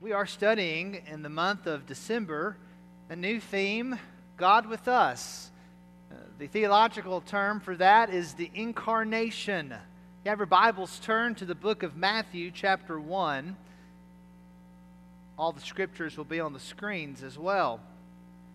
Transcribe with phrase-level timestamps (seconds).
[0.00, 2.56] We are studying in the month of December
[3.10, 3.98] a new theme
[4.36, 5.50] God with us.
[6.08, 9.74] Uh, the theological term for that is the incarnation.
[10.24, 13.56] You have your Bibles turned to the book of Matthew, chapter 1.
[15.36, 17.80] All the scriptures will be on the screens as well.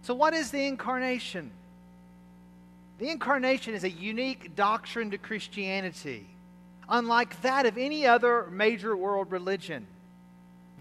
[0.01, 1.51] So, what is the incarnation?
[2.99, 6.25] The incarnation is a unique doctrine to Christianity,
[6.87, 9.87] unlike that of any other major world religion.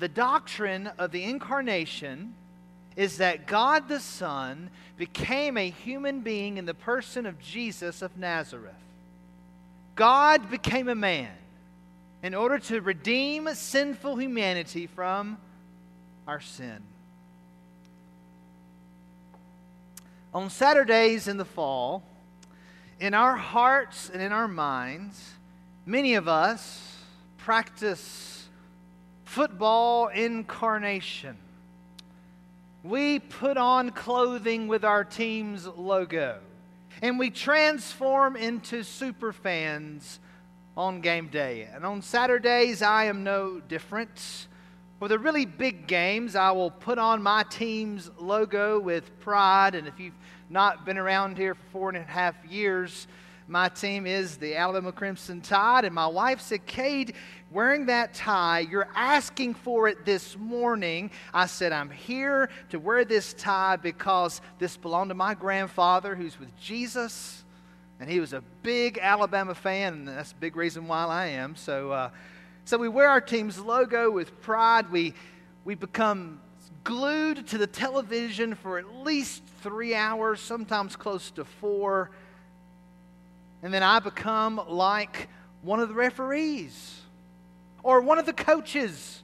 [0.02, 2.34] The doctrine of the incarnation
[2.96, 8.16] is that God the Son became a human being in the person of Jesus of
[8.16, 8.74] Nazareth.
[9.94, 11.30] God became a man
[12.20, 15.38] in order to redeem sinful humanity from
[16.26, 16.82] our sin.
[20.34, 22.02] On Saturdays in the fall,
[22.98, 25.30] in our hearts and in our minds,
[25.86, 26.96] many of us
[27.38, 28.31] practice
[29.32, 31.38] football incarnation.
[32.84, 36.38] We put on clothing with our team's logo,
[37.00, 40.20] and we transform into super fans
[40.76, 41.66] on game day.
[41.72, 44.48] And on Saturdays, I am no different.
[44.98, 49.74] For the really big games, I will put on my team's logo with pride.
[49.74, 50.12] And if you've
[50.50, 53.06] not been around here for four and a half years,
[53.48, 55.84] my team is the Alabama Crimson Tide.
[55.84, 57.14] And my wife said, Cade,
[57.50, 58.60] wearing that tie.
[58.60, 61.10] You're asking for it this morning.
[61.34, 66.38] I said, I'm here to wear this tie because this belonged to my grandfather who's
[66.38, 67.44] with Jesus.
[68.00, 71.54] And he was a big Alabama fan, and that's a big reason why I am.
[71.54, 72.10] So, uh,
[72.64, 74.90] so we wear our team's logo with pride.
[74.90, 75.14] We,
[75.64, 76.40] we become
[76.84, 82.10] glued to the television for at least three hours, sometimes close to four.
[83.62, 85.28] And then I become like
[85.62, 87.00] one of the referees
[87.82, 89.22] or one of the coaches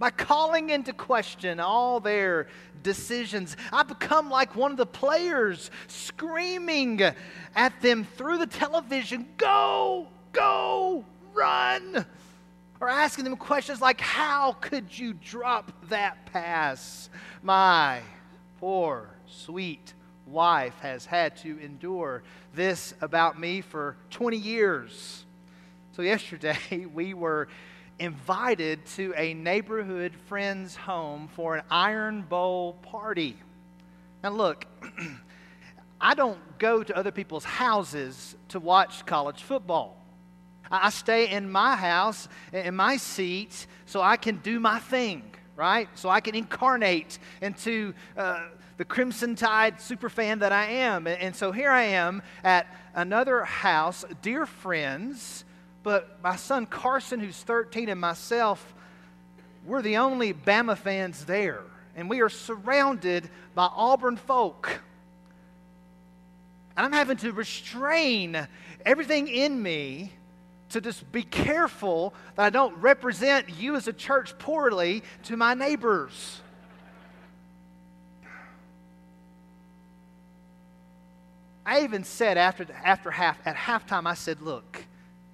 [0.00, 2.48] by calling into question all their
[2.82, 3.56] decisions.
[3.72, 7.00] I become like one of the players screaming
[7.54, 12.06] at them through the television go, go, run.
[12.80, 17.10] Or asking them questions like, How could you drop that pass?
[17.42, 18.00] My
[18.58, 19.92] poor, sweet
[20.30, 22.22] wife has had to endure
[22.54, 25.24] this about me for 20 years.
[25.92, 26.58] So, yesterday
[26.94, 27.48] we were
[27.98, 33.36] invited to a neighborhood friend's home for an Iron Bowl party.
[34.22, 34.66] Now, look,
[36.00, 39.96] I don't go to other people's houses to watch college football.
[40.70, 45.22] I stay in my house, in my seat, so I can do my thing,
[45.56, 45.88] right?
[45.94, 48.44] So I can incarnate into uh,
[48.80, 51.06] the Crimson Tide superfan that I am.
[51.06, 55.44] And so here I am at another house, dear friends
[55.82, 58.74] but my son Carson, who's 13, and myself,
[59.66, 61.62] we're the only Bama fans there.
[61.94, 64.80] And we are surrounded by Auburn folk.
[66.74, 68.48] And I'm having to restrain
[68.86, 70.12] everything in me
[70.70, 75.52] to just be careful that I don't represent you as a church poorly to my
[75.52, 76.40] neighbors.
[81.64, 84.84] I even said after, after half, at halftime, I said, look,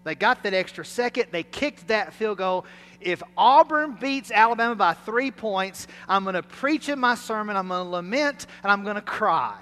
[0.04, 1.26] they got that extra second.
[1.30, 2.66] They kicked that field goal.
[3.00, 7.68] If Auburn beats Alabama by three points, I'm going to preach in my sermon, I'm
[7.68, 9.56] going to lament, and I'm going to cry.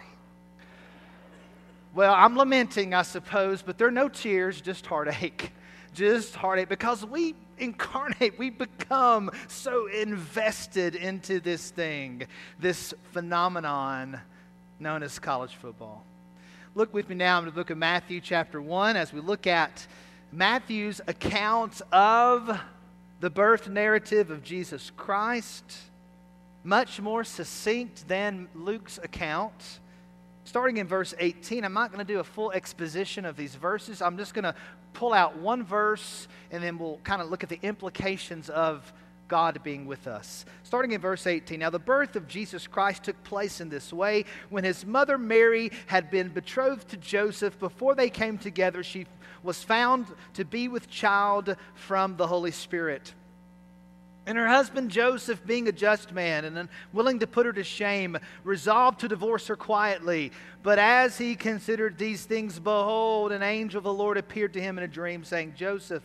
[1.95, 5.53] Well, I'm lamenting, I suppose, but there are no tears, just heartache.
[5.95, 12.27] Just heartache because we incarnate, we become so invested into this thing,
[12.59, 14.21] this phenomenon
[14.81, 16.05] known as college football.
[16.77, 19.87] Look with me now in the book of Matthew, chapter 1, as we look at
[20.33, 22.61] Matthew's account of
[23.21, 25.63] the birth narrative of Jesus Christ,
[26.65, 29.79] much more succinct than Luke's account.
[30.43, 34.03] Starting in verse 18, I'm not going to do a full exposition of these verses.
[34.03, 34.57] I'm just going to
[34.95, 38.93] pull out one verse and then we'll kind of look at the implications of
[39.35, 40.45] God being with us.
[40.63, 41.59] Starting in verse 18.
[41.59, 44.27] Now, the birth of Jesus Christ took place in this way.
[44.49, 49.07] When his mother Mary had been betrothed to Joseph, before they came together, she
[49.43, 53.13] was found to be with child from the Holy Spirit.
[54.25, 58.17] And her husband Joseph, being a just man and unwilling to put her to shame,
[58.45, 60.31] resolved to divorce her quietly.
[60.63, 64.79] But as he considered these things, behold, an angel of the Lord appeared to him
[64.79, 66.05] in a dream, saying, Joseph,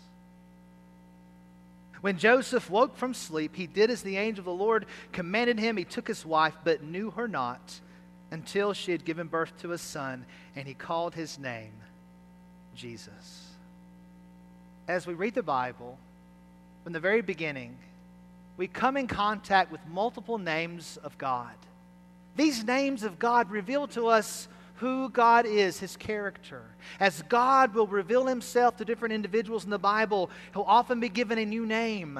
[2.01, 5.77] When Joseph woke from sleep, he did as the angel of the Lord commanded him.
[5.77, 7.79] He took his wife, but knew her not
[8.31, 10.25] until she had given birth to a son,
[10.55, 11.73] and he called his name
[12.75, 13.47] Jesus.
[14.87, 15.99] As we read the Bible,
[16.83, 17.77] from the very beginning,
[18.57, 21.53] we come in contact with multiple names of God.
[22.35, 24.47] These names of God reveal to us
[24.81, 26.63] who God is, his character.
[26.99, 31.37] As God will reveal himself to different individuals in the Bible, he'll often be given
[31.37, 32.19] a new name.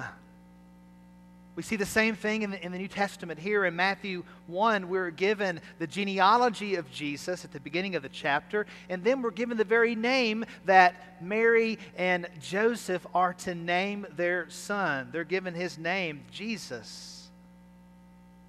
[1.55, 3.39] We see the same thing in the, in the New Testament.
[3.39, 8.09] Here in Matthew 1, we're given the genealogy of Jesus at the beginning of the
[8.09, 14.05] chapter, and then we're given the very name that Mary and Joseph are to name
[14.15, 15.09] their son.
[15.11, 17.27] They're given his name, Jesus.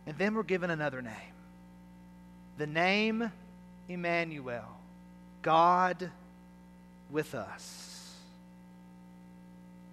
[0.07, 1.15] And then we're given another name
[2.59, 3.33] the name
[3.89, 4.79] Emmanuel,
[5.43, 6.11] God
[7.11, 8.17] with us.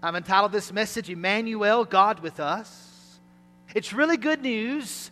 [0.02, 3.20] I've entitled this message, Emmanuel, God with us.
[3.76, 5.12] It's really good news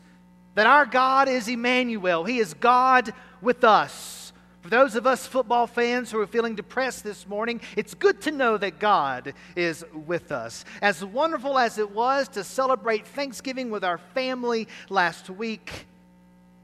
[0.56, 2.24] that our God is Emmanuel.
[2.24, 4.34] He is God with us.
[4.62, 8.32] For those of us football fans who are feeling depressed this morning, it's good to
[8.32, 10.66] know that God is with us.
[10.82, 15.86] As wonderful as it was to celebrate Thanksgiving with our family last week,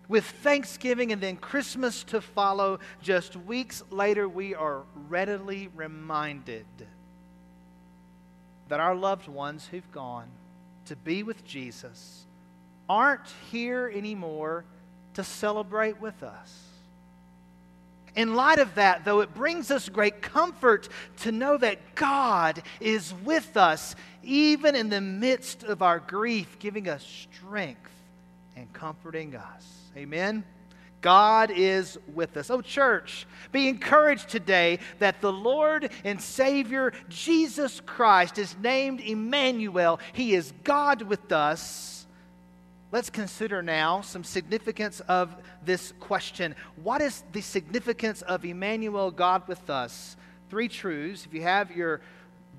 [0.07, 6.65] with Thanksgiving and then Christmas to follow, just weeks later, we are readily reminded
[8.67, 10.27] that our loved ones who've gone
[10.85, 12.25] to be with Jesus
[12.89, 14.65] aren't here anymore
[15.13, 16.63] to celebrate with us.
[18.15, 20.88] In light of that, though, it brings us great comfort
[21.21, 26.88] to know that God is with us even in the midst of our grief, giving
[26.88, 27.92] us strength
[28.55, 29.91] and comforting us.
[29.97, 30.44] Amen.
[31.01, 32.50] God is with us.
[32.50, 40.00] Oh, church, be encouraged today that the Lord and Savior Jesus Christ is named Emmanuel.
[40.13, 42.07] He is God with us.
[42.94, 45.35] Let's consider now some significance of
[45.65, 46.55] this question.
[46.81, 50.15] What is the significance of Emmanuel, God with us?
[50.50, 51.25] Three truths.
[51.25, 52.00] If you have your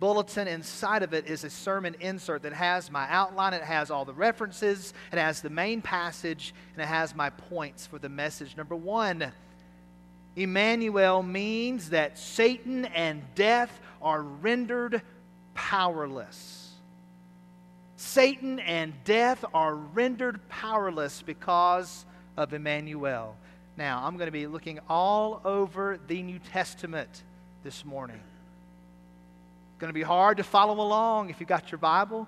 [0.04, 4.04] bulletin inside of it is a sermon insert that has my outline, it has all
[4.04, 8.54] the references, it has the main passage, and it has my points for the message.
[8.54, 9.32] Number one,
[10.36, 15.00] Emmanuel means that Satan and death are rendered
[15.54, 16.72] powerless.
[17.96, 22.04] Satan and death are rendered powerless because
[22.36, 23.38] of Emmanuel.
[23.78, 27.22] Now, I'm going to be looking all over the New Testament
[27.62, 28.20] this morning
[29.84, 32.26] going to be hard to follow along if you've got your Bible.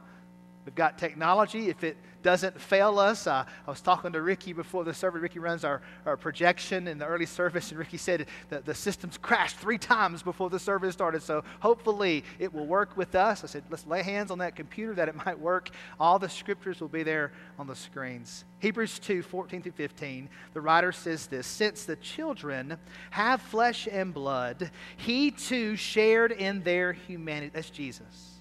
[0.66, 1.70] We've got technology.
[1.70, 1.96] If it
[2.26, 5.22] doesn't fail us, uh, I was talking to Ricky before the service.
[5.22, 9.16] Ricky runs our, our projection in the early service, and Ricky said that the systems
[9.16, 11.22] crashed three times before the service started.
[11.22, 13.44] So hopefully it will work with us.
[13.44, 15.70] I said, let's lay hands on that computer that it might work.
[16.00, 17.30] All the scriptures will be there
[17.60, 18.44] on the screens.
[18.58, 22.76] Hebrews 2 14 through 15, the writer says this Since the children
[23.10, 27.52] have flesh and blood, he too shared in their humanity.
[27.54, 28.32] That's Jesus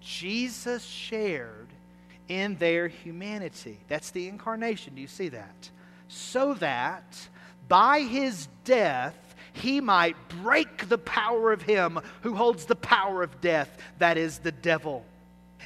[0.00, 1.69] Jesus shared
[2.30, 3.80] in their humanity.
[3.88, 4.94] That's the incarnation.
[4.94, 5.70] Do you see that?
[6.06, 7.28] So that
[7.68, 9.16] by his death,
[9.52, 14.38] he might break the power of him who holds the power of death, that is
[14.38, 15.04] the devil,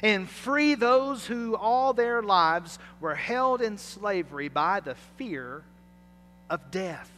[0.01, 5.61] and free those who all their lives were held in slavery by the fear
[6.49, 7.11] of death.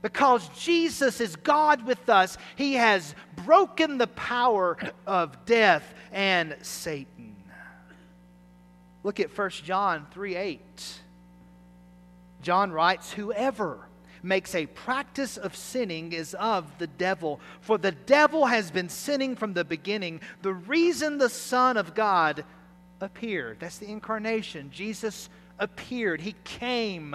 [0.00, 7.37] Because Jesus is God with us, He has broken the power of death and Satan.
[9.02, 11.00] Look at 1 John 3 8.
[12.42, 13.80] John writes, Whoever
[14.22, 19.36] makes a practice of sinning is of the devil, for the devil has been sinning
[19.36, 20.20] from the beginning.
[20.42, 22.44] The reason the Son of God
[23.00, 24.70] appeared, that's the incarnation.
[24.72, 25.28] Jesus
[25.58, 27.14] appeared, He came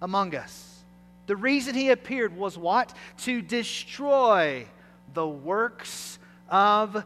[0.00, 0.78] among us.
[1.26, 2.94] The reason he appeared was what?
[3.18, 4.66] To destroy
[5.12, 7.04] the works of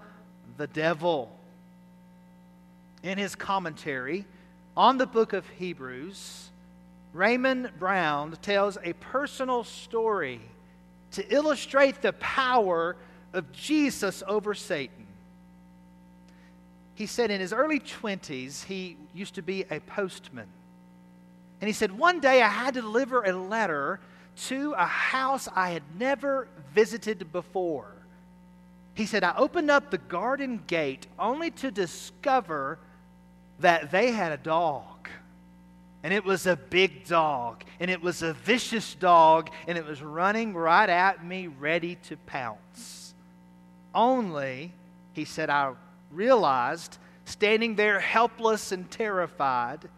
[0.57, 1.37] the devil.
[3.03, 4.25] In his commentary
[4.77, 6.51] on the book of Hebrews,
[7.13, 10.41] Raymond Brown tells a personal story
[11.13, 12.97] to illustrate the power
[13.33, 15.07] of Jesus over Satan.
[16.95, 20.47] He said in his early 20s, he used to be a postman.
[21.61, 24.01] And he said, One day I had to deliver a letter
[24.49, 27.93] to a house I had never visited before.
[28.95, 32.79] He said, I opened up the garden gate only to discover
[33.63, 35.09] that they had a dog.
[36.05, 37.65] And it was a big dog.
[37.81, 39.51] And it was a vicious dog.
[39.67, 43.15] And it was running right at me, ready to pounce.
[43.95, 44.73] Only,
[45.13, 45.73] he said, I
[46.11, 49.89] realized, standing there helpless and terrified,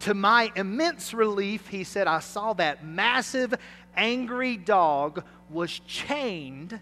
[0.00, 3.54] to my immense relief, he said, I saw that massive,
[3.94, 6.80] angry dog was chained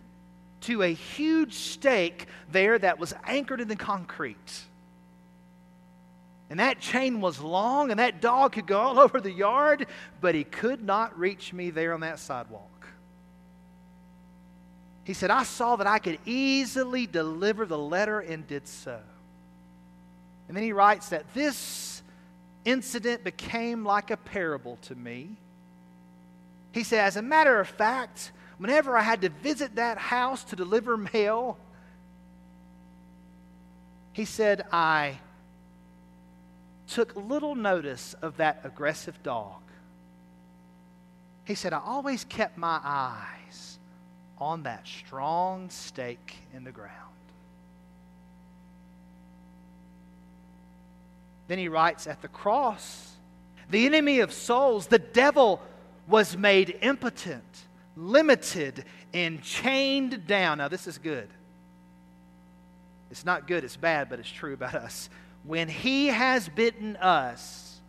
[0.61, 4.63] to a huge stake there that was anchored in the concrete.
[6.51, 9.87] And that chain was long, and that dog could go all over the yard,
[10.21, 12.89] but he could not reach me there on that sidewalk.
[15.05, 19.01] He said, I saw that I could easily deliver the letter and did so.
[20.49, 22.03] And then he writes that this
[22.65, 25.31] incident became like a parable to me.
[26.73, 30.57] He said, as a matter of fact, whenever I had to visit that house to
[30.57, 31.59] deliver mail,
[34.13, 35.19] he said, I
[36.89, 39.61] took little notice of that aggressive dog.
[41.45, 43.79] He said, I always kept my eyes
[44.39, 46.93] on that strong stake in the ground.
[51.47, 53.15] Then he writes, At the cross,
[53.71, 55.63] the enemy of souls, the devil,
[56.07, 57.67] was made impotent,
[57.97, 60.59] limited, and chained down.
[60.59, 61.29] Now, this is good.
[63.11, 65.09] It's not good, it's bad, but it's true about us
[65.49, 67.81] when he has bitten us,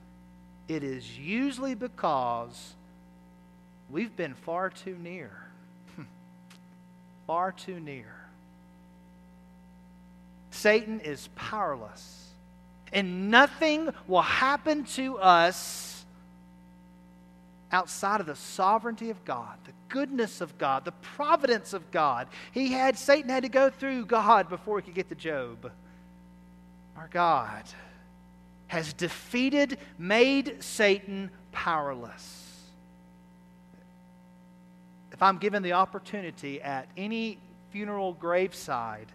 [0.70, 2.74] it is usually because
[3.89, 5.30] we've been far too near.
[5.98, 6.04] Hmm.
[7.28, 8.16] far too near.
[10.51, 12.30] Satan is powerless,
[12.94, 16.06] and nothing will happen to us
[17.74, 22.30] outside of the sovereignty of God, the goodness of God, the providence of God.
[22.54, 25.70] He had Satan had to go through God before he could get to Job
[27.00, 27.63] our God,
[28.68, 32.65] has defeated, made Satan powerless.
[35.13, 37.38] If I'm given the opportunity at any
[37.72, 39.08] funeral graveside,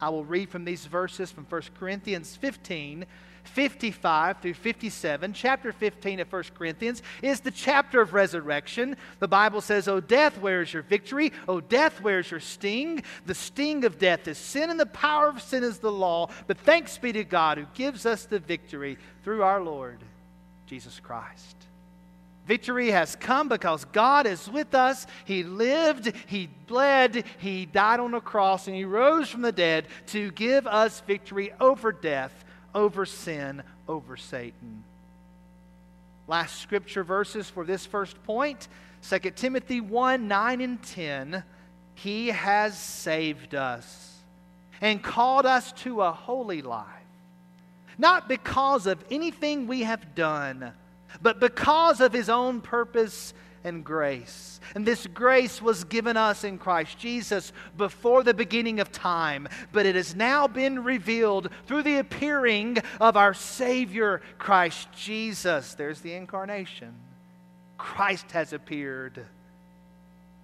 [0.00, 3.06] I will read from these verses from 1 Corinthians 15
[3.44, 5.32] 55 through 57.
[5.32, 8.96] Chapter 15 of 1 Corinthians is the chapter of resurrection.
[9.18, 11.32] The Bible says, O death, where is your victory?
[11.48, 13.02] O death, where is your sting?
[13.26, 16.28] The sting of death is sin, and the power of sin is the law.
[16.46, 19.98] But thanks be to God who gives us the victory through our Lord
[20.66, 21.56] Jesus Christ.
[22.46, 25.06] Victory has come because God is with us.
[25.24, 29.86] He lived, He bled, He died on a cross, and He rose from the dead
[30.08, 32.41] to give us victory over death
[32.74, 34.84] over sin, over Satan.
[36.28, 38.68] Last scripture verses for this first point
[39.08, 41.42] 2 Timothy 1 9 and 10.
[41.94, 44.18] He has saved us
[44.80, 46.86] and called us to a holy life,
[47.98, 50.72] not because of anything we have done,
[51.20, 53.34] but because of His own purpose
[53.64, 54.60] and grace.
[54.74, 59.86] And this grace was given us in Christ Jesus before the beginning of time, but
[59.86, 65.74] it has now been revealed through the appearing of our Savior, Christ Jesus.
[65.74, 66.94] There's the incarnation.
[67.78, 69.26] Christ has appeared,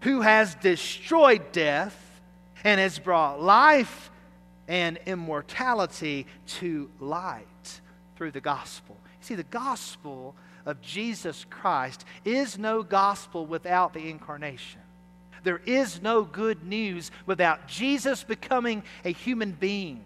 [0.00, 2.20] who has destroyed death
[2.64, 4.10] and has brought life
[4.66, 7.80] and immortality to light
[8.16, 8.96] through the gospel.
[9.20, 10.34] See, the gospel
[10.68, 14.82] of Jesus Christ is no gospel without the incarnation.
[15.42, 20.04] There is no good news without Jesus becoming a human being.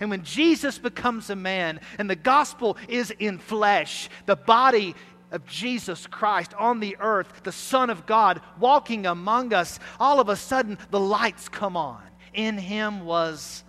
[0.00, 4.94] And when Jesus becomes a man and the gospel is in flesh, the body
[5.30, 10.30] of Jesus Christ on the earth, the Son of God walking among us, all of
[10.30, 12.02] a sudden the lights come on.
[12.32, 13.64] In him was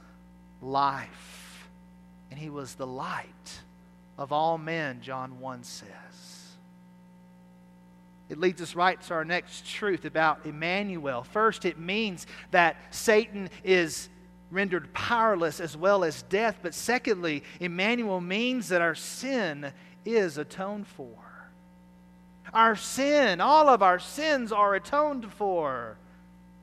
[0.61, 1.67] life,
[2.29, 3.59] and he was the light
[4.17, 5.87] of all men, John 1 says
[8.31, 11.23] it leads us right to our next truth about Emmanuel.
[11.23, 14.07] First, it means that Satan is
[14.49, 16.59] rendered powerless as well as death.
[16.61, 19.73] But secondly, Emmanuel means that our sin
[20.05, 21.09] is atoned for.
[22.53, 25.97] Our sin, all of our sins are atoned for.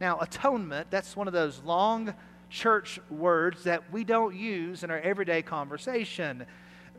[0.01, 2.15] Now, atonement, that's one of those long
[2.49, 6.47] church words that we don't use in our everyday conversation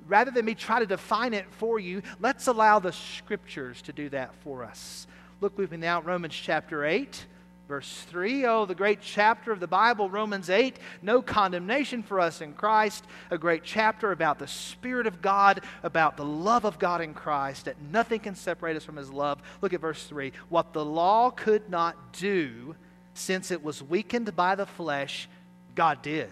[0.09, 4.09] rather than me try to define it for you, let's allow the scriptures to do
[4.09, 5.07] that for us.
[5.39, 7.25] Look with me now Romans chapter 8.
[7.69, 12.41] Verse 3, oh, the great chapter of the Bible, Romans 8, no condemnation for us
[12.41, 16.99] in Christ, a great chapter about the Spirit of God, about the love of God
[16.99, 19.39] in Christ, that nothing can separate us from His love.
[19.61, 20.33] Look at verse 3.
[20.49, 22.75] What the law could not do,
[23.13, 25.29] since it was weakened by the flesh,
[25.75, 26.31] God did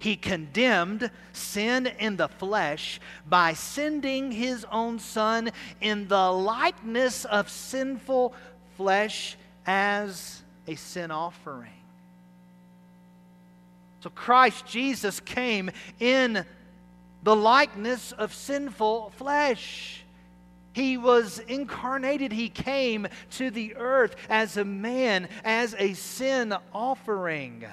[0.00, 7.50] he condemned sin in the flesh by sending his own son in the likeness of
[7.50, 8.34] sinful
[8.76, 11.70] flesh as a sin offering.
[14.00, 16.46] So Christ Jesus came in
[17.22, 20.02] the likeness of sinful flesh.
[20.72, 22.32] He was incarnated.
[22.32, 27.66] He came to the earth as a man, as a sin offering.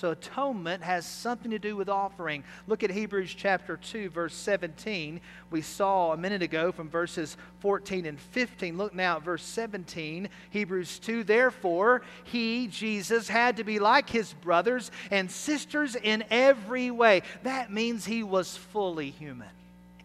[0.00, 2.42] So atonement has something to do with offering.
[2.66, 5.20] Look at Hebrews chapter 2, verse 17.
[5.50, 8.78] We saw a minute ago from verses 14 and 15.
[8.78, 10.30] Look now at verse 17.
[10.48, 16.90] Hebrews 2, therefore, he, Jesus, had to be like his brothers and sisters in every
[16.90, 17.20] way.
[17.42, 19.50] That means he was fully human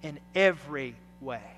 [0.04, 1.55] in every way.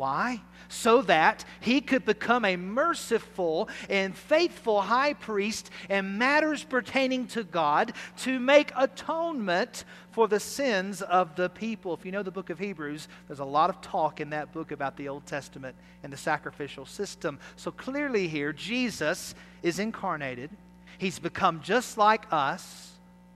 [0.00, 0.40] Why?
[0.70, 7.44] So that he could become a merciful and faithful high priest in matters pertaining to
[7.44, 11.92] God to make atonement for the sins of the people.
[11.92, 14.72] If you know the book of Hebrews, there's a lot of talk in that book
[14.72, 17.38] about the Old Testament and the sacrificial system.
[17.56, 20.48] So clearly, here, Jesus is incarnated,
[20.96, 22.92] he's become just like us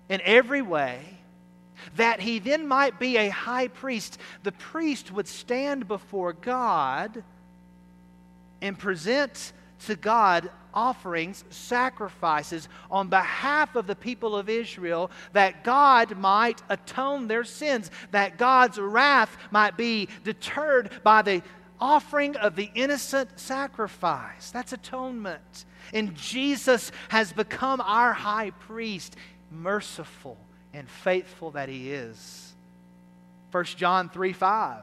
[0.09, 1.19] in every way
[1.97, 4.19] that he then might be a high priest.
[4.43, 7.23] The priest would stand before God
[8.61, 9.53] and present
[9.87, 17.29] to God offerings, sacrifices on behalf of the people of Israel that God might atone
[17.29, 21.43] their sins, that God's wrath might be deterred by the
[21.81, 24.51] offering of the innocent sacrifice.
[24.51, 25.65] That's atonement.
[25.93, 29.17] And Jesus has become our high priest,
[29.51, 30.39] merciful
[30.75, 32.53] and faithful that he is.
[33.53, 34.83] 1 John 3 5.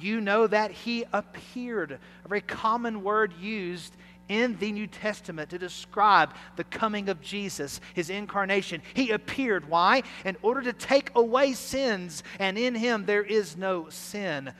[0.00, 1.92] You know that he appeared,
[2.24, 3.94] a very common word used
[4.28, 8.82] in the New Testament to describe the coming of Jesus, his incarnation.
[8.94, 9.68] He appeared.
[9.68, 10.02] Why?
[10.24, 14.52] In order to take away sins, and in him there is no sin.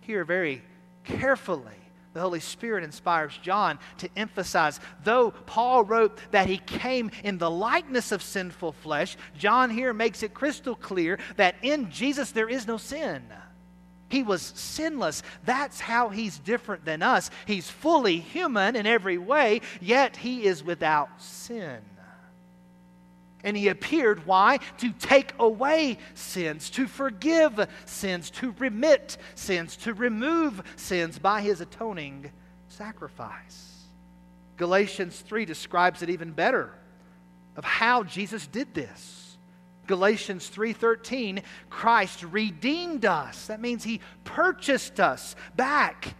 [0.00, 0.62] Hear very
[1.04, 1.72] carefully
[2.12, 7.50] the Holy Spirit inspires John to emphasize, though Paul wrote that he came in the
[7.50, 12.66] likeness of sinful flesh, John here makes it crystal clear that in Jesus there is
[12.66, 13.22] no sin.
[14.08, 15.22] He was sinless.
[15.46, 17.30] That's how he's different than us.
[17.46, 21.80] He's fully human in every way, yet he is without sin.
[23.44, 24.58] And he appeared, why?
[24.78, 31.60] To take away sins, to forgive sins, to remit sins, to remove sins by his
[31.60, 32.30] atoning
[32.68, 33.86] sacrifice.
[34.56, 36.72] Galatians 3 describes it even better
[37.56, 39.36] of how Jesus did this.
[39.86, 43.46] Galatians 3:13 Christ redeemed us.
[43.46, 46.14] That means he purchased us back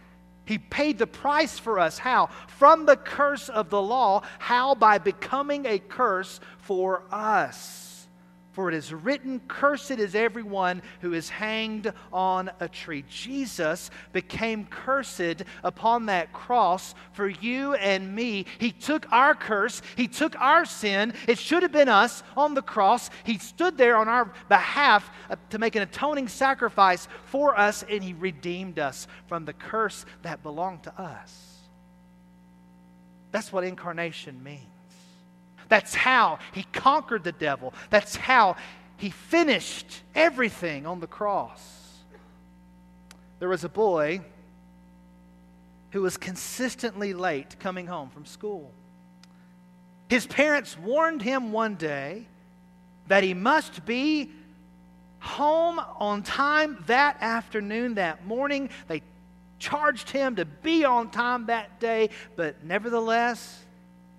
[0.45, 1.97] he paid the price for us.
[1.97, 2.29] How?
[2.47, 4.23] From the curse of the law.
[4.39, 4.75] How?
[4.75, 7.82] By becoming a curse for us.
[8.53, 13.03] For it is written, Cursed is everyone who is hanged on a tree.
[13.09, 18.45] Jesus became cursed upon that cross for you and me.
[18.59, 21.15] He took our curse, He took our sin.
[21.27, 23.09] It should have been us on the cross.
[23.23, 28.03] He stood there on our behalf uh, to make an atoning sacrifice for us, and
[28.03, 31.57] He redeemed us from the curse that belonged to us.
[33.31, 34.72] That's what incarnation means.
[35.73, 37.73] That's how he conquered the devil.
[37.89, 38.57] That's how
[38.97, 42.03] he finished everything on the cross.
[43.39, 44.21] There was a boy
[45.89, 48.71] who was consistently late coming home from school.
[50.09, 52.27] His parents warned him one day
[53.07, 54.29] that he must be
[55.17, 58.69] home on time that afternoon, that morning.
[58.87, 59.01] They
[59.57, 63.62] charged him to be on time that day, but nevertheless,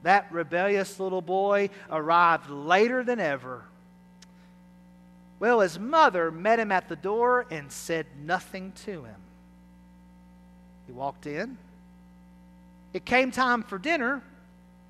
[0.05, 3.65] that rebellious little boy arrived later than ever.
[5.41, 9.21] Well, his mother met him at the door and said nothing to him.
[10.87, 11.59] He walked in.
[12.93, 14.23] It came time for dinner.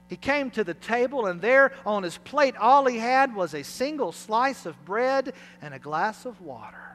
[0.09, 3.65] He came to the table, and there on his plate, all he had was a
[3.65, 6.94] single slice of bread and a glass of water.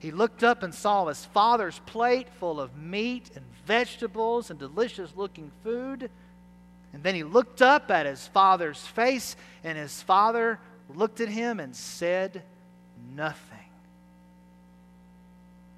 [0.00, 5.12] He looked up and saw his father's plate full of meat and vegetables and delicious
[5.14, 6.10] looking food.
[6.94, 10.58] And then he looked up at his father's face, and his father
[10.88, 12.42] looked at him and said
[13.14, 13.58] nothing.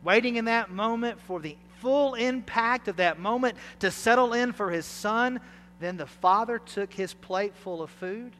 [0.04, 4.70] Waiting in that moment for the full impact of that moment to settle in for
[4.70, 5.40] his son,
[5.80, 8.32] then the father took his plate full of food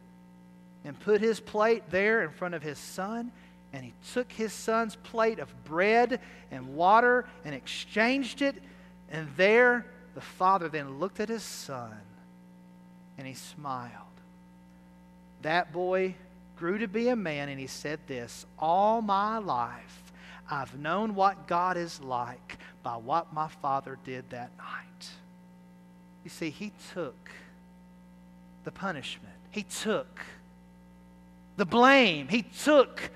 [0.85, 3.33] and put his plate there in front of his son
[3.73, 8.57] and he took his son's plate of bread and water and exchanged it.
[9.11, 11.97] And there, the father then looked at his son
[13.19, 13.93] and he smiled.
[15.43, 16.15] that boy
[16.57, 20.13] grew to be a man, and he said this All my life,
[20.51, 25.09] I've known what God is like by what my father did that night.
[26.25, 27.31] You see, he took
[28.65, 30.21] the punishment, he took
[31.57, 33.11] the blame, he took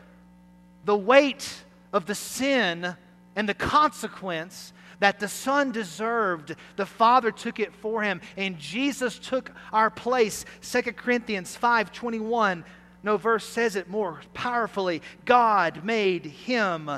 [0.87, 2.97] the weight of the sin
[3.35, 9.19] and the consequence that the Son deserved, the Father took it for him, and Jesus
[9.19, 10.47] took our place.
[10.63, 12.65] 2 Corinthians 5:21,
[13.03, 15.03] no verse says it more powerfully.
[15.27, 16.89] God made him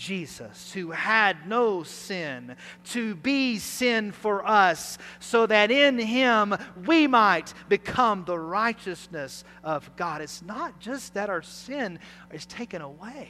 [0.00, 7.06] Jesus, who had no sin, to be sin for us, so that in him we
[7.06, 10.22] might become the righteousness of God.
[10.22, 11.98] It's not just that our sin
[12.32, 13.28] is taken away,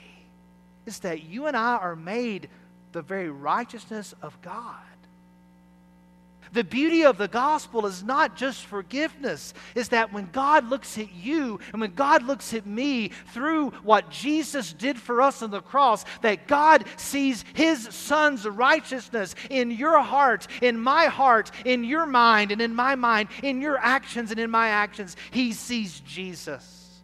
[0.86, 2.48] it's that you and I are made
[2.92, 4.76] the very righteousness of God.
[6.52, 11.14] The beauty of the gospel is not just forgiveness, is that when God looks at
[11.14, 15.60] you and when God looks at me through what Jesus did for us on the
[15.60, 22.06] cross, that God sees his son's righteousness in your heart, in my heart, in your
[22.06, 25.16] mind, and in my mind, in your actions and in my actions.
[25.30, 27.00] He sees Jesus.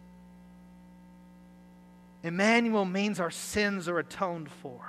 [2.21, 4.81] Emmanuel means our sins are atoned for.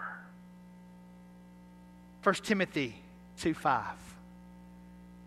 [2.24, 2.96] 1 Timothy
[3.36, 4.07] 2 5.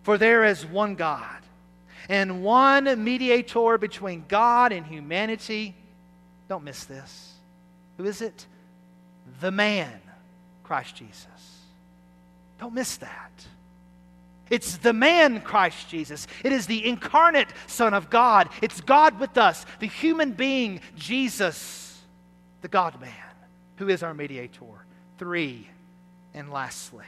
[0.04, 1.42] For there is one God
[2.10, 5.76] and one mediator between God and humanity.
[6.50, 7.34] Don't miss this.
[7.98, 8.46] Who is it?
[9.40, 10.02] The man,
[10.64, 11.26] Christ Jesus.
[12.60, 13.32] Don't miss that.
[14.50, 16.28] It's the man, Christ Jesus.
[16.44, 18.50] It is the incarnate Son of God.
[18.62, 21.98] It's God with us, the human being, Jesus,
[22.62, 23.14] the God man,
[23.78, 24.86] who is our mediator.
[25.18, 25.70] Three,
[26.34, 27.06] and lastly,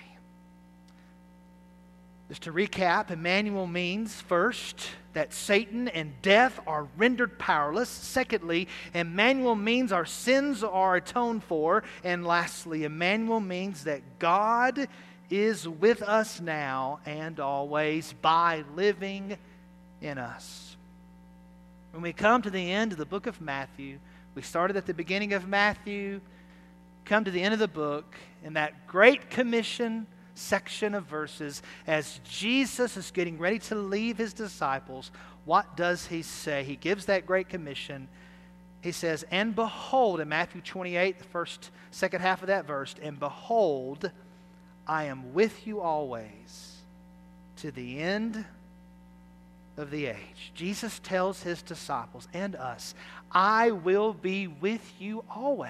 [2.34, 7.90] just to recap, Emmanuel means first that Satan and death are rendered powerless.
[7.90, 11.84] Secondly, Emmanuel means our sins are atoned for.
[12.04, 14.88] And lastly, Emmanuel means that God
[15.30, 19.38] is with us now and always by living
[20.02, 20.76] in us.
[21.92, 24.00] When we come to the end of the book of Matthew,
[24.34, 26.20] we started at the beginning of Matthew,
[27.06, 32.20] come to the end of the book, and that great commission section of verses, as
[32.24, 35.12] Jesus is getting ready to leave his disciples,
[35.46, 36.64] what does he say?
[36.64, 38.08] He gives that great commission.
[38.82, 43.20] He says, And behold, in Matthew 28, the first, second half of that verse, and
[43.20, 44.12] behold,
[44.88, 46.78] I am with you always
[47.58, 48.46] to the end
[49.78, 50.52] of the age.
[50.56, 52.94] Jesus tells his disciples and us,
[53.32, 55.70] I will be with you always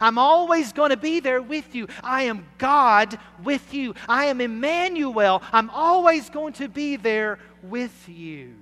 [0.00, 1.86] I'm always going to be there with you.
[2.02, 3.94] I am God with you.
[4.08, 5.42] I am Emmanuel.
[5.52, 8.54] I'm always going to be there with you.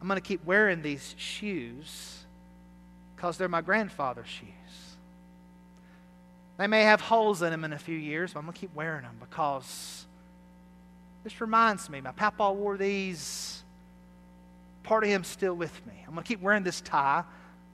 [0.00, 2.24] I'm going to keep wearing these shoes
[3.14, 4.48] because they're my grandfather's shoes.
[6.56, 8.74] They may have holes in them in a few years, but I'm going to keep
[8.74, 10.06] wearing them because
[11.24, 12.00] this reminds me.
[12.00, 13.57] My papa wore these
[14.88, 15.92] part of him still with me.
[16.06, 17.22] I'm going to keep wearing this tie,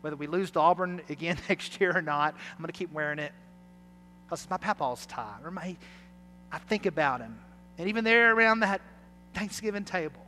[0.01, 2.35] whether we lose to Auburn again next year or not.
[2.53, 3.33] I'm going to keep wearing it
[4.27, 5.37] because it's my papa's tie.
[5.45, 5.77] Or my,
[6.51, 7.39] I think about him.
[7.79, 8.81] And even there around that
[9.33, 10.21] Thanksgiving table,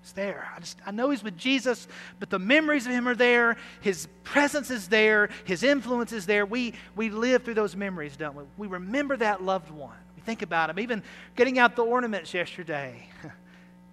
[0.00, 0.48] he's there.
[0.56, 1.88] I just I know he's with Jesus,
[2.20, 3.56] but the memories of him are there.
[3.80, 5.30] His presence is there.
[5.44, 6.46] His influence is there.
[6.46, 8.44] We we live through those memories, don't we?
[8.56, 9.96] We remember that loved one.
[10.16, 10.78] We think about him.
[10.78, 11.02] Even
[11.36, 13.08] getting out the ornaments yesterday.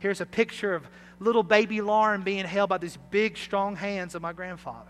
[0.02, 0.84] Here's a picture of
[1.20, 4.90] little baby Lauren being held by these big, strong hands of my grandfather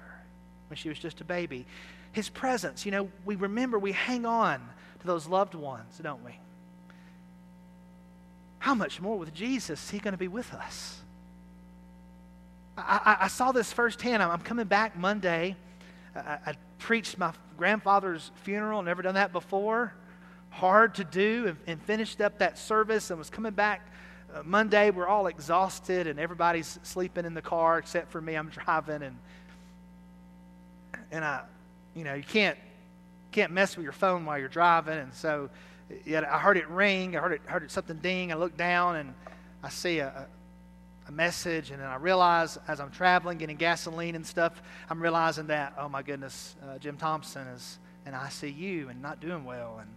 [0.69, 1.65] when she was just a baby.
[2.13, 4.61] His presence, you know, we remember, we hang on
[5.01, 6.31] to those loved ones, don't we?
[8.59, 11.01] How much more with Jesus is he going to be with us?
[12.77, 14.23] I, I, I saw this firsthand.
[14.23, 15.57] I'm, coming back Monday.
[16.15, 19.93] I, I, preached my grandfather's funeral, never done that before.
[20.51, 23.90] Hard to do, and, and finished up that service and was coming back
[24.33, 28.35] uh, Monday, we're all exhausted and everybody's sleeping in the car except for me.
[28.35, 29.17] I'm driving and
[31.11, 31.41] and I,
[31.95, 32.57] you know, you can't
[33.31, 34.97] can't mess with your phone while you're driving.
[34.97, 35.49] And so,
[36.05, 37.15] yet I heard it ring.
[37.15, 38.31] I heard it heard it something ding.
[38.31, 39.13] I look down and
[39.63, 40.27] I see a,
[41.07, 45.47] a message, and then I realize as I'm traveling, getting gasoline and stuff, I'm realizing
[45.47, 49.89] that oh my goodness, uh, Jim Thompson is in ICU and not doing well, and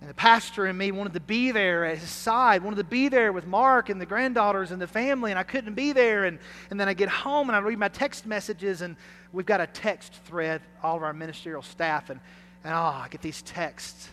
[0.00, 3.08] and the pastor and me wanted to be there at his side, wanted to be
[3.08, 6.24] there with Mark and the granddaughters and the family, and I couldn't be there.
[6.24, 6.38] And,
[6.70, 8.96] and then I get home and I read my text messages, and
[9.32, 12.20] we've got a text thread, all of our ministerial staff, and,
[12.62, 14.10] and oh, I get these texts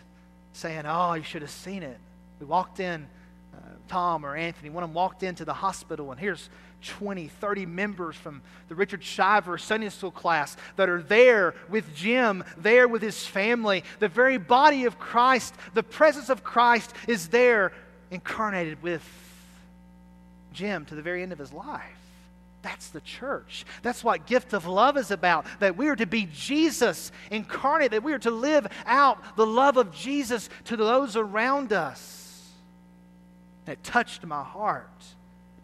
[0.54, 1.98] saying, Oh, you should have seen it.
[2.40, 3.06] We walked in,
[3.54, 6.48] uh, Tom or Anthony, one of them walked into the hospital, and here's
[6.84, 12.44] 20, 30 members from the Richard Shiver Sunday School class that are there with Jim,
[12.56, 13.84] there with his family.
[13.98, 17.72] The very body of Christ, the presence of Christ is there
[18.10, 19.02] incarnated with
[20.52, 21.82] Jim to the very end of his life.
[22.62, 23.66] That's the church.
[23.82, 25.44] That's what gift of love is about.
[25.60, 29.76] That we are to be Jesus incarnate, that we are to live out the love
[29.76, 32.50] of Jesus to those around us.
[33.66, 34.88] It touched my heart,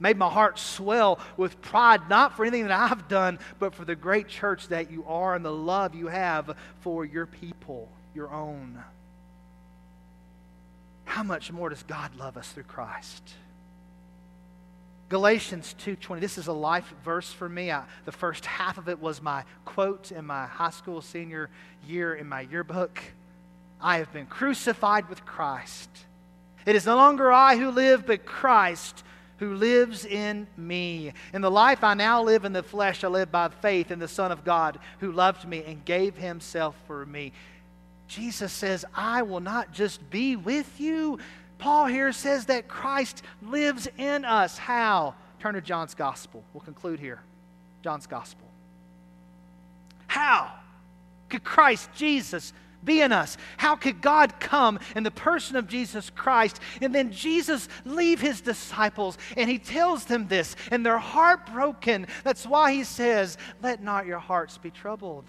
[0.00, 3.94] made my heart swell with pride, not for anything that I've done, but for the
[3.94, 8.82] great church that you are and the love you have for your people, your own.
[11.04, 13.34] How much more does God love us through Christ?
[15.10, 16.20] Galatians 2:20.
[16.20, 17.72] This is a life verse for me.
[17.72, 21.50] I, the first half of it was my quote in my high school senior
[21.84, 23.00] year in my yearbook.
[23.80, 25.90] I have been crucified with Christ.
[26.64, 29.02] It is no longer I who live, but Christ
[29.40, 31.12] who lives in me.
[31.34, 34.06] In the life I now live in the flesh, I live by faith in the
[34.06, 37.32] Son of God who loved me and gave himself for me.
[38.06, 41.18] Jesus says, I will not just be with you,
[41.60, 44.56] Paul here says that Christ lives in us.
[44.58, 45.14] How?
[45.40, 46.42] Turn to John's Gospel.
[46.52, 47.20] We'll conclude here.
[47.82, 48.46] John's Gospel.
[50.06, 50.52] How
[51.28, 52.52] could Christ Jesus
[52.84, 53.36] be in us?
[53.56, 58.40] How could God come in the person of Jesus Christ and then Jesus leave his
[58.40, 62.06] disciples and he tells them this and they're heartbroken?
[62.24, 65.24] That's why he says, Let not your hearts be troubled.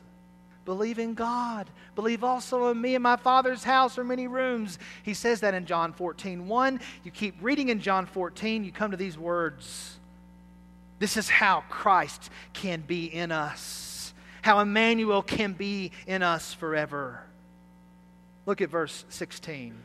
[0.66, 1.70] Believe in God.
[1.96, 2.96] Believe also in me.
[2.96, 4.78] and my Father's house are many rooms.
[5.04, 6.48] He says that in John 14.
[6.48, 9.98] 1, you keep reading in John 14, you come to these words.
[11.00, 17.24] This is how Christ can be in us, how Emmanuel can be in us forever.
[18.46, 19.76] Look at verse 16.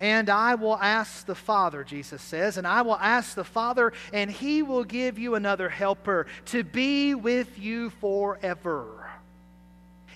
[0.00, 4.30] And I will ask the Father, Jesus says, and I will ask the Father, and
[4.30, 9.10] he will give you another helper to be with you forever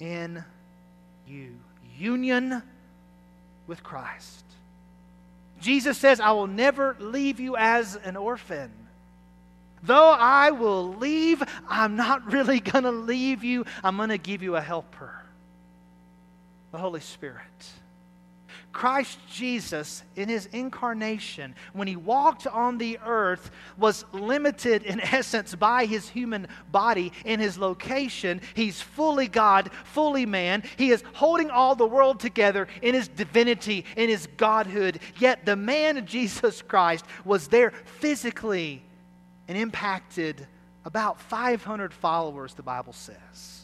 [0.00, 0.44] in
[1.26, 1.56] you.
[1.96, 2.62] Union
[3.66, 4.44] with Christ.
[5.60, 8.72] Jesus says, I will never leave you as an orphan.
[9.82, 13.64] Though I will leave, I'm not really going to leave you.
[13.84, 15.20] I'm going to give you a helper
[16.72, 17.44] the Holy Spirit.
[18.72, 25.54] Christ Jesus, in his incarnation, when he walked on the earth, was limited in essence
[25.54, 28.40] by his human body in his location.
[28.54, 30.62] He's fully God, fully man.
[30.76, 35.00] He is holding all the world together in his divinity, in his godhood.
[35.18, 38.82] Yet the man Jesus Christ was there physically
[39.48, 40.46] and impacted
[40.84, 43.62] about 500 followers, the Bible says.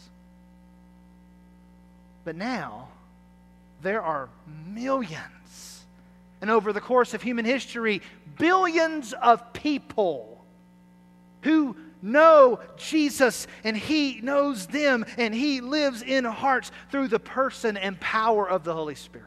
[2.25, 2.89] But now,
[3.83, 4.29] there are
[4.69, 5.85] millions.
[6.41, 8.03] And over the course of human history,
[8.39, 10.45] billions of people
[11.43, 17.77] who know Jesus and He knows them and He lives in hearts through the person
[17.77, 19.27] and power of the Holy Spirit.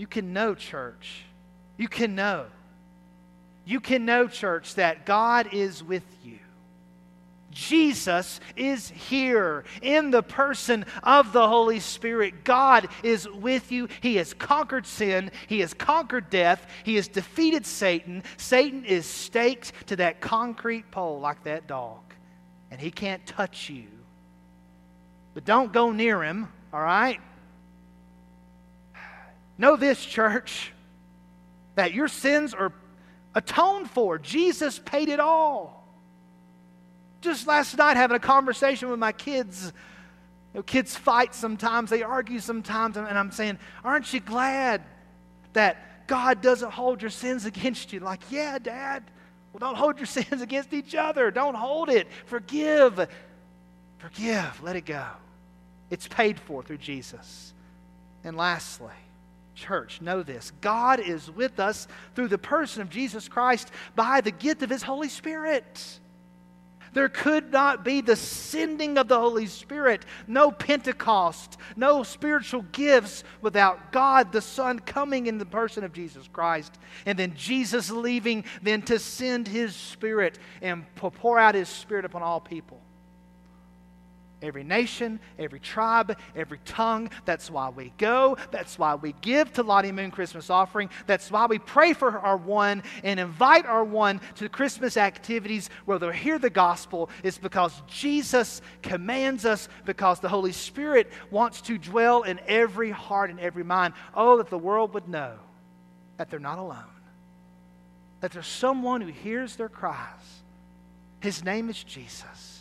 [0.00, 1.24] You can know, church.
[1.76, 2.46] You can know.
[3.64, 6.39] You can know, church, that God is with you.
[7.50, 12.44] Jesus is here in the person of the Holy Spirit.
[12.44, 13.88] God is with you.
[14.00, 18.22] He has conquered sin, He has conquered death, He has defeated Satan.
[18.36, 22.00] Satan is staked to that concrete pole like that dog,
[22.70, 23.88] and he can't touch you.
[25.34, 27.20] But don't go near him, all right?
[29.58, 30.72] Know this, church,
[31.74, 32.72] that your sins are
[33.34, 34.18] atoned for.
[34.18, 35.79] Jesus paid it all.
[37.20, 39.72] Just last night, having a conversation with my kids.
[40.54, 44.82] You know, kids fight sometimes, they argue sometimes, and I'm saying, Aren't you glad
[45.52, 48.00] that God doesn't hold your sins against you?
[48.00, 49.04] Like, yeah, Dad.
[49.52, 51.30] Well, don't hold your sins against each other.
[51.30, 52.08] Don't hold it.
[52.26, 53.08] Forgive.
[53.98, 54.62] Forgive.
[54.62, 55.06] Let it go.
[55.90, 57.52] It's paid for through Jesus.
[58.24, 58.94] And lastly,
[59.54, 64.30] church, know this God is with us through the person of Jesus Christ by the
[64.30, 66.00] gift of His Holy Spirit.
[66.92, 73.22] There could not be the sending of the Holy Spirit, no Pentecost, no spiritual gifts
[73.40, 78.44] without God the Son coming in the person of Jesus Christ, and then Jesus leaving,
[78.62, 82.80] then to send His Spirit and pour out His Spirit upon all people
[84.42, 87.10] every nation, every tribe, every tongue.
[87.24, 88.36] That's why we go.
[88.50, 90.90] That's why we give to Lottie Moon Christmas offering.
[91.06, 95.98] That's why we pray for our one and invite our one to Christmas activities where
[95.98, 97.10] they'll hear the gospel.
[97.22, 103.30] It's because Jesus commands us, because the Holy Spirit wants to dwell in every heart
[103.30, 103.94] and every mind.
[104.14, 105.34] Oh, that the world would know
[106.16, 106.84] that they're not alone,
[108.20, 110.42] that there's someone who hears their cries.
[111.20, 112.59] His name is Jesus.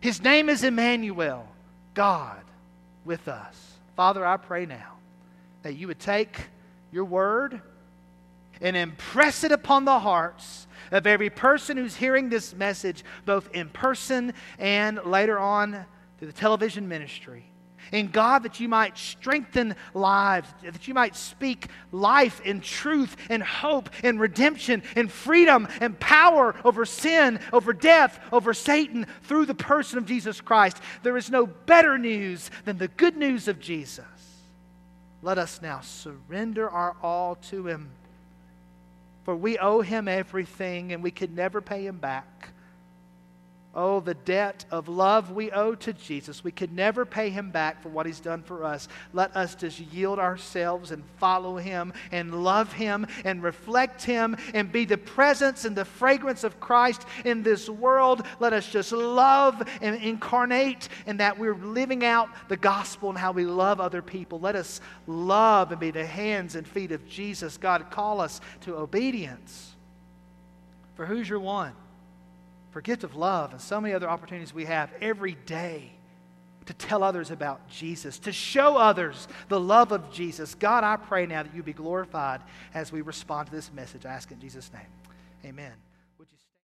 [0.00, 1.46] His name is Emmanuel,
[1.92, 2.42] God
[3.04, 3.74] with us.
[3.96, 4.96] Father, I pray now
[5.62, 6.48] that you would take
[6.90, 7.60] your word
[8.62, 13.68] and impress it upon the hearts of every person who's hearing this message, both in
[13.68, 15.84] person and later on
[16.18, 17.49] through the television ministry.
[17.92, 23.42] And God, that you might strengthen lives, that you might speak life and truth and
[23.42, 29.54] hope and redemption and freedom and power over sin, over death, over Satan through the
[29.54, 30.78] person of Jesus Christ.
[31.02, 34.04] There is no better news than the good news of Jesus.
[35.22, 37.90] Let us now surrender our all to Him.
[39.24, 42.50] For we owe Him everything and we could never pay Him back.
[43.72, 46.42] Oh, the debt of love we owe to Jesus.
[46.42, 48.88] We could never pay him back for what he's done for us.
[49.12, 54.72] Let us just yield ourselves and follow him and love him and reflect him and
[54.72, 58.26] be the presence and the fragrance of Christ in this world.
[58.40, 63.30] Let us just love and incarnate in that we're living out the gospel and how
[63.30, 64.40] we love other people.
[64.40, 67.56] Let us love and be the hands and feet of Jesus.
[67.56, 69.76] God, call us to obedience.
[70.96, 71.72] For who's your one?
[72.70, 75.92] For gift of love and so many other opportunities we have every day
[76.66, 80.54] to tell others about Jesus, to show others the love of Jesus.
[80.54, 82.42] God, I pray now that you be glorified
[82.74, 84.06] as we respond to this message.
[84.06, 84.82] I ask in Jesus' name.
[85.44, 85.72] Amen.